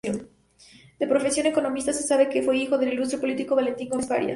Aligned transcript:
De 0.99 1.05
profesión 1.05 1.45
economista, 1.45 1.93
se 1.93 2.01
sabe 2.01 2.27
que 2.27 2.41
fue 2.41 2.57
hijo 2.57 2.79
del 2.79 2.93
ilustre 2.93 3.19
político 3.19 3.53
Valentín 3.55 3.87
Gómez 3.87 4.07
Farías. 4.07 4.29